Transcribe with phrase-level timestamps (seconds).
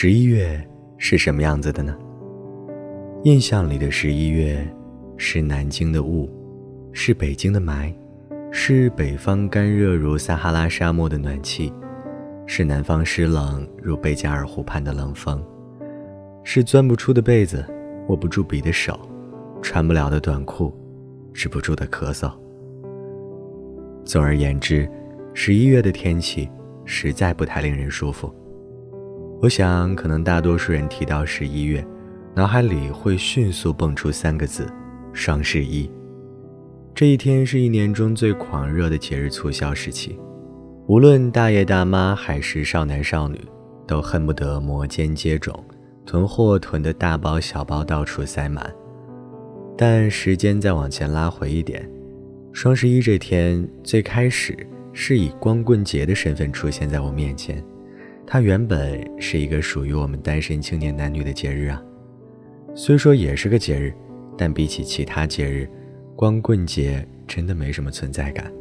[0.00, 0.64] 十一月
[0.96, 1.98] 是什么样子的呢？
[3.24, 4.64] 印象里的十一月，
[5.16, 6.30] 是南京的雾，
[6.92, 7.92] 是北京的霾，
[8.52, 11.72] 是北方干热如撒哈拉沙漠的暖气，
[12.46, 15.44] 是南方湿冷如贝加尔湖畔的冷风，
[16.44, 17.66] 是钻不出的被子，
[18.06, 18.96] 握不住笔的手，
[19.60, 20.72] 穿不了的短裤，
[21.34, 22.30] 止不住的咳嗽。
[24.04, 24.88] 总而言之，
[25.34, 26.48] 十一月的天气
[26.84, 28.32] 实在不太令人舒服。
[29.40, 31.86] 我想，可能大多数人提到十一月，
[32.34, 34.66] 脑海里会迅速蹦出三个字：
[35.12, 35.88] 双十一。
[36.92, 40.18] 这一天是一年中最狂热的节日促销时期，
[40.88, 43.38] 无论大爷大妈还是少男少女，
[43.86, 45.54] 都恨不得摩肩接踵，
[46.04, 48.74] 囤货囤得大包小包到处塞满。
[49.76, 51.88] 但时间再往前拉回一点，
[52.52, 54.56] 双十一这天最开始
[54.92, 57.64] 是以光棍节的身份出现在我面前。
[58.30, 61.82] 它原本是一个属于我们单身青年男女的节日啊，
[62.74, 63.90] 虽说也是个节日，
[64.36, 65.66] 但比起其他节日，
[66.14, 68.52] 光棍节真的没什么存在感。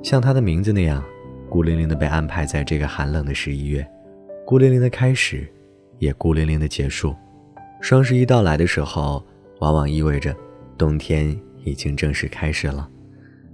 [0.00, 1.02] 像它的名字那样，
[1.48, 3.84] 孤零零的被安排在这个寒冷的十一月，
[4.46, 5.44] 孤零零的开始，
[5.98, 7.12] 也孤零零的结束。
[7.80, 9.26] 双十一到来的时候，
[9.58, 10.32] 往往意味着
[10.78, 12.88] 冬天已经正式开始了。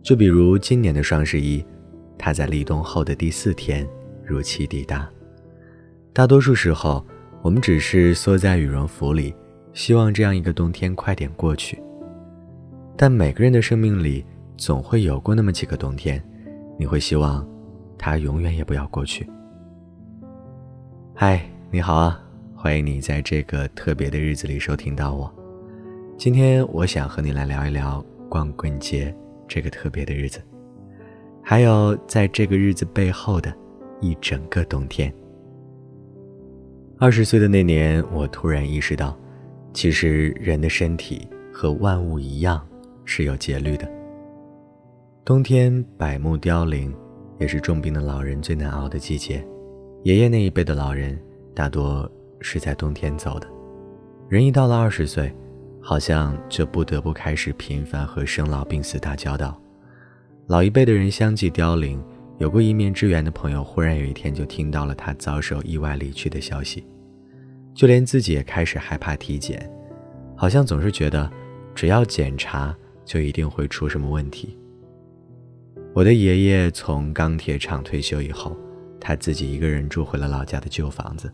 [0.00, 1.64] 就比如今年的双十一，
[2.16, 3.84] 它在立冬后的第四天
[4.24, 5.10] 如期抵达。
[6.12, 7.04] 大多数时候，
[7.40, 9.32] 我们只是缩在羽绒服里，
[9.72, 11.80] 希望这样一个冬天快点过去。
[12.96, 14.24] 但每个人的生命里，
[14.56, 16.20] 总会有过那么几个冬天，
[16.76, 17.48] 你会希望
[17.96, 19.24] 它永远也不要过去。
[21.14, 22.20] 嗨，你好啊，
[22.56, 25.32] 欢迎你在这个特别的日子里收听到我。
[26.18, 29.14] 今天我想和你来聊一聊光棍节
[29.46, 30.42] 这个特别的日子，
[31.40, 33.54] 还有在这个日子背后的
[34.00, 35.14] 一整个冬天。
[37.00, 39.18] 二十岁的那年，我突然意识到，
[39.72, 42.60] 其实人的身体和万物一样
[43.06, 43.90] 是有节律的。
[45.24, 46.94] 冬天百木凋零，
[47.38, 49.42] 也是重病的老人最难熬的季节。
[50.02, 51.18] 爷爷那一辈的老人
[51.54, 52.06] 大多
[52.42, 53.48] 是在冬天走的。
[54.28, 55.34] 人一到了二十岁，
[55.80, 59.58] 好像就不得不开始频繁和生老病死打交道。
[60.48, 61.98] 老一辈的人相继凋零。
[62.38, 66.82] 有过一面之缘的朋友，忽然有一天就听到了他遭受意外离去的消息，
[67.74, 69.70] 就连自己也开始害怕体检，
[70.36, 71.30] 好像总是觉得
[71.74, 74.58] 只要检查就一定会出什么问题。
[75.92, 78.56] 我的爷爷从钢铁厂退休以后，
[79.00, 81.32] 他自己一个人住回了老家的旧房子。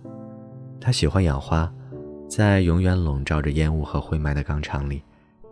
[0.80, 1.70] 他喜欢养花，
[2.28, 5.02] 在永远笼罩着烟雾和灰霾的钢厂里，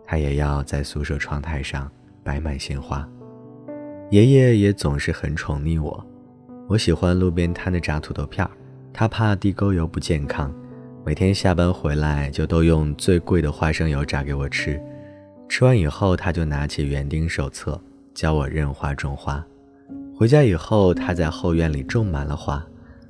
[0.03, 1.91] 他也要在宿舍窗台上
[2.23, 3.07] 摆满鲜花。
[4.11, 6.05] 爷爷也总是很宠溺我，
[6.67, 8.51] 我喜欢路边摊的炸土豆片儿，
[8.93, 10.53] 他怕地沟油不健康，
[11.05, 14.81] 每天下班回来就都用最贵的花生油炸给我吃。
[15.47, 17.79] 吃完以后，他就拿起园丁手册
[18.15, 19.45] 教我认花种花。
[20.15, 22.65] 回家以后，他在后院里种满了花。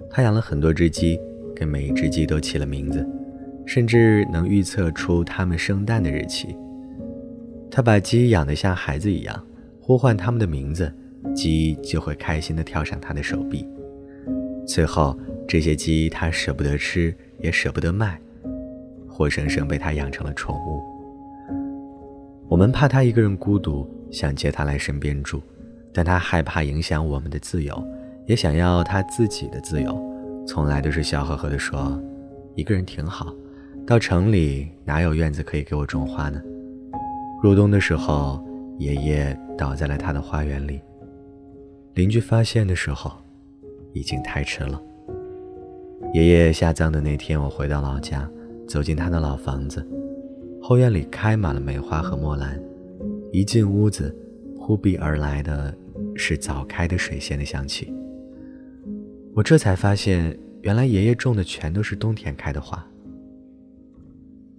[0.09, 1.17] 他养了很多只鸡，
[1.55, 3.07] 给每一只鸡都起了名字，
[3.65, 6.53] 甚至能预测出它们生蛋的日期。
[7.71, 9.41] 他把鸡养得像孩子一样。
[9.79, 10.91] 呼唤他们的名字，
[11.33, 13.65] 鸡就会开心地跳上他的手臂。
[14.67, 15.17] 最后，
[15.47, 18.19] 这些鸡他舍不得吃，也舍不得卖，
[19.07, 20.81] 活生生被他养成了宠物。
[22.47, 25.41] 我们怕他一个人孤独，想接他来身边住，
[25.93, 27.83] 但他害怕影响我们的自由，
[28.25, 29.97] 也想要他自己的自由，
[30.47, 32.01] 从来都是笑呵呵地说
[32.55, 33.33] ：“一个人挺好，
[33.85, 36.41] 到城里哪有院子可以给我种花呢？”
[37.41, 38.43] 入冬的时候。
[38.77, 40.81] 爷爷倒在了他的花园里。
[41.93, 43.09] 邻居发现的时候，
[43.93, 44.81] 已经太迟了。
[46.13, 48.29] 爷爷下葬的那天，我回到老家，
[48.67, 49.85] 走进他的老房子，
[50.61, 52.61] 后院里开满了梅花和墨兰。
[53.31, 54.15] 一进屋子，
[54.57, 55.75] 扑鼻而来的
[56.15, 57.93] 是早开的水仙的香气。
[59.33, 62.85] 我这才发现，原来爷爷种的全都是冬天开的花。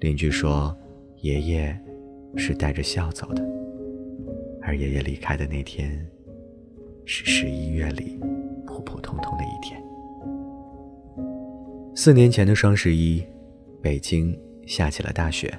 [0.01, 0.77] 邻居说，
[1.23, 1.79] 爷爷
[2.37, 3.43] 是带着笑走的。
[4.61, 6.07] 而爷爷离开的那天，
[7.07, 8.19] 是十一月里
[8.67, 9.83] 普普通通的一天。
[12.07, 13.21] 四年前的双十一，
[13.83, 14.33] 北京
[14.65, 15.53] 下起了大雪。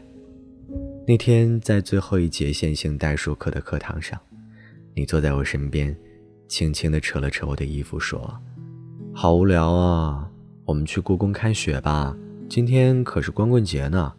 [1.06, 4.18] 那天在最后一节线性代数课的课堂上，
[4.96, 5.94] 你坐在我身边，
[6.48, 8.34] 轻轻地扯了扯我的衣服，说
[9.14, 10.32] ：“好无聊啊，
[10.64, 12.16] 我们去故宫看雪吧。
[12.48, 14.14] 今天可是光棍节呢，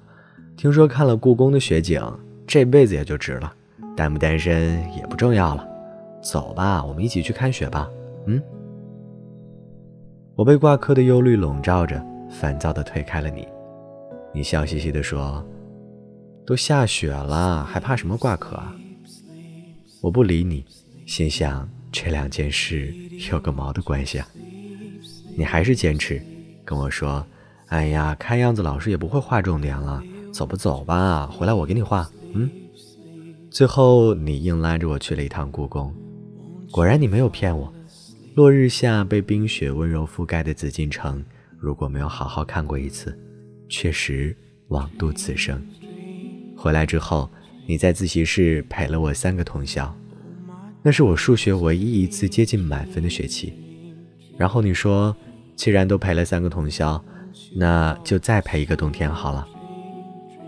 [0.54, 1.98] 听说看了故宫的雪景，
[2.46, 3.50] 这辈子也就值了。”
[3.96, 5.66] 单不单身也不重要了，
[6.22, 7.88] 走吧，我们一起去看雪吧。
[8.26, 8.38] 嗯，
[10.34, 13.46] 我被挂科的忧虑笼罩着，烦躁地推开了你。
[14.32, 15.44] 你笑嘻嘻地说
[16.46, 18.74] ：“都下雪了，还怕什么挂科啊？”
[20.00, 20.64] 我不理你，
[21.06, 22.94] 心想这两件事
[23.30, 24.28] 有个毛的关系啊！
[25.36, 26.22] 你还是坚持
[26.64, 27.26] 跟我说
[27.68, 30.02] ：“哎呀，看样子老师也不会画重点了，
[30.32, 31.26] 走不走吧？
[31.26, 32.50] 回来我给你画。”嗯。
[33.50, 35.92] 最后你硬拉着我去了一趟故宫，
[36.70, 37.72] 果然你没有骗我。
[38.34, 41.24] 落日下被冰雪温柔覆盖的紫禁城，
[41.58, 43.18] 如果没有好好看过一次，
[43.68, 44.36] 确实
[44.68, 45.62] 枉度此生。
[46.56, 47.28] 回来之后。
[47.70, 49.94] 你在自习室陪了我三个通宵，
[50.82, 53.52] 那是我数学唯一一次接近满分的学期。
[54.38, 55.14] 然后你说，
[55.54, 57.04] 既然都陪了三个通宵，
[57.54, 59.46] 那就再陪一个冬天好了。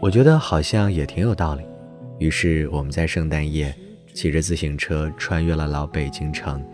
[0.01, 1.63] 我觉得好像也挺有道理。
[2.19, 3.77] 于是我们在圣诞夜
[4.15, 6.65] 骑着自行车穿越了老北京城，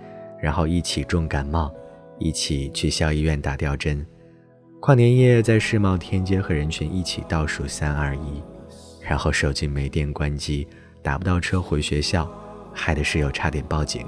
[0.40, 1.74] 然后一起重感冒，
[2.20, 4.06] 一起去校医院打吊针。
[4.86, 8.40] 跨年夜在世贸天阶和人群一起倒数三二一。
[9.00, 10.64] 然后手机没电关机，
[11.02, 12.30] 打不到车回学校，
[12.72, 14.06] 害得室友差点报警。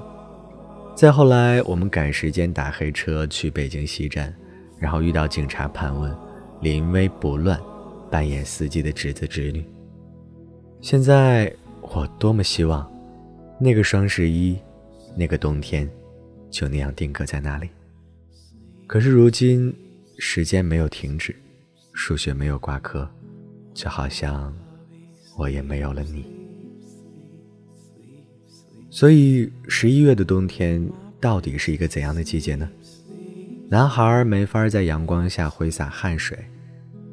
[0.95, 4.33] 再后来，我们赶时间打黑车去北京西站，
[4.79, 6.17] 然后遇到警察盘问，
[6.61, 7.61] 临危不乱，
[8.09, 9.65] 扮演司机的侄子侄女。
[10.81, 12.89] 现在我多么希望，
[13.59, 14.57] 那个双十一，
[15.17, 15.91] 那个冬天，
[16.49, 17.69] 就那样定格在那里。
[18.87, 19.75] 可是如今，
[20.19, 21.35] 时间没有停止，
[21.93, 23.09] 数学没有挂科，
[23.73, 24.55] 就好像。
[25.37, 26.25] 我也没有了你，
[28.91, 30.85] 所以十一月的冬天
[31.20, 32.69] 到底是一个怎样的季节呢？
[33.69, 36.37] 男孩没法在阳光下挥洒汗水，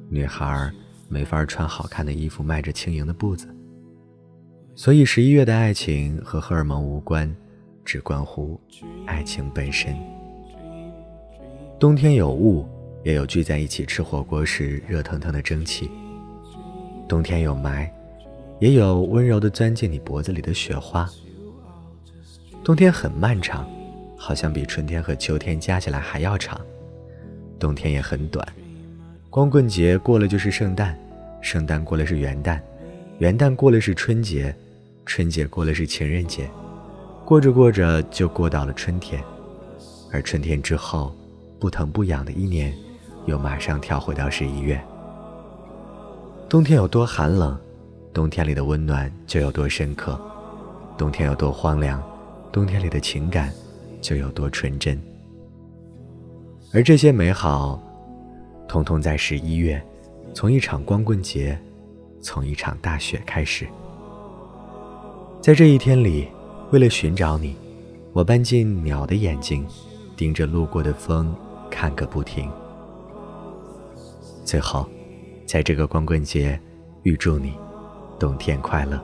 [0.09, 0.71] 女孩
[1.07, 3.47] 没法穿好看的衣服，迈着轻盈的步子。
[4.73, 7.31] 所以十一月的爱情和荷尔蒙无关，
[7.83, 8.59] 只关乎
[9.05, 9.95] 爱情本身。
[11.79, 12.65] 冬天有雾，
[13.05, 15.89] 也有聚在一起吃火锅时热腾腾的蒸汽。
[17.07, 17.87] 冬天有霾。
[18.59, 21.09] 也有温柔的钻进你脖子里的雪花。
[22.63, 23.69] 冬天很漫长，
[24.17, 26.59] 好像比春天和秋天加起来还要长。
[27.59, 28.47] 冬天也很短，
[29.29, 30.97] 光棍节过了就是圣诞，
[31.41, 32.57] 圣诞过了是元旦，
[33.19, 34.55] 元旦过了是春节，
[35.05, 36.49] 春节过了是情人节，
[37.25, 39.21] 过着过着就过到了春天，
[40.13, 41.13] 而春天之后，
[41.59, 42.73] 不疼不痒的一年，
[43.25, 44.81] 又马上跳回到十一月。
[46.47, 47.57] 冬天有多寒冷？
[48.13, 50.17] 冬天里的温暖就有多深刻，
[50.97, 52.01] 冬天有多荒凉，
[52.51, 53.51] 冬天里的情感
[53.99, 54.97] 就有多纯真。
[56.73, 57.77] 而这些美好，
[58.67, 59.81] 通通在十一月，
[60.33, 61.59] 从一场光棍节，
[62.21, 63.67] 从一场大雪开始。
[65.41, 66.27] 在这一天里，
[66.71, 67.55] 为了寻找你，
[68.13, 69.65] 我搬进鸟的眼睛，
[70.15, 71.35] 盯着路过的风
[71.69, 72.49] 看个不停。
[74.45, 74.87] 最后，
[75.47, 76.57] 在这个光棍节，
[77.01, 77.51] 预祝你。
[78.19, 79.03] 冬天快乐。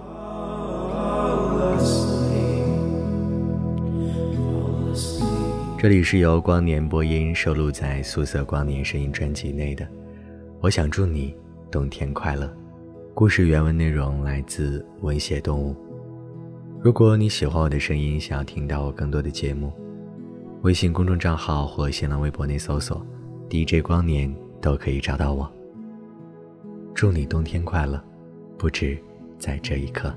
[5.80, 9.86] 这里是由光年播音收录在素色光年声音专辑内的。
[10.62, 11.36] 我想祝你
[11.72, 12.48] 冬天快乐。
[13.16, 15.76] 故事原文内容来自文写动物。
[16.80, 19.74] 如果你喜欢我的声音，想要听到我更多的节目，
[20.62, 23.04] 微信公众账号或新浪微博内搜索
[23.50, 25.52] “DJ 光年”都可以找到我。
[26.94, 28.02] 祝你冬天快乐。
[28.62, 28.96] 不止
[29.40, 30.16] 在这一刻。